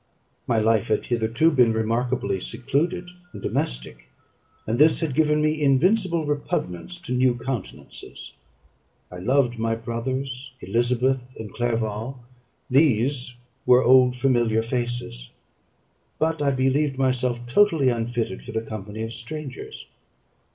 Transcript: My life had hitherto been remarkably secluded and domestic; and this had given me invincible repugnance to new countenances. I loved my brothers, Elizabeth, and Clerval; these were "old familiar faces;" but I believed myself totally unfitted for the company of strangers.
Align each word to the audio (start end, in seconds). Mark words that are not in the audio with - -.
My 0.47 0.57
life 0.57 0.87
had 0.87 1.05
hitherto 1.05 1.51
been 1.51 1.73
remarkably 1.73 2.39
secluded 2.39 3.11
and 3.33 3.39
domestic; 3.39 4.09
and 4.65 4.79
this 4.79 4.99
had 4.99 5.13
given 5.13 5.43
me 5.43 5.61
invincible 5.61 6.25
repugnance 6.25 6.99
to 7.01 7.13
new 7.13 7.35
countenances. 7.37 8.33
I 9.11 9.19
loved 9.19 9.59
my 9.59 9.75
brothers, 9.75 10.53
Elizabeth, 10.59 11.35
and 11.39 11.53
Clerval; 11.53 12.19
these 12.67 13.35
were 13.67 13.83
"old 13.83 14.15
familiar 14.15 14.63
faces;" 14.63 15.29
but 16.17 16.41
I 16.41 16.49
believed 16.49 16.97
myself 16.97 17.45
totally 17.45 17.89
unfitted 17.89 18.41
for 18.43 18.53
the 18.53 18.63
company 18.63 19.03
of 19.03 19.13
strangers. 19.13 19.85